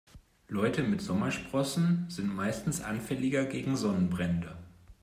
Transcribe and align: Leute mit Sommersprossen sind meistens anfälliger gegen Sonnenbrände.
Leute 0.47 0.81
mit 0.81 0.99
Sommersprossen 0.99 2.07
sind 2.09 2.33
meistens 2.35 2.81
anfälliger 2.81 3.45
gegen 3.45 3.77
Sonnenbrände. 3.77 4.57